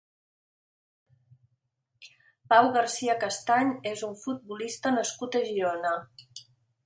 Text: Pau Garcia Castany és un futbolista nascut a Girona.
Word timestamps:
Pau 2.53 2.69
Garcia 2.77 3.17
Castany 3.23 3.71
és 3.91 4.03
un 4.09 4.17
futbolista 4.23 4.95
nascut 4.99 5.41
a 5.41 5.45
Girona. 5.51 5.93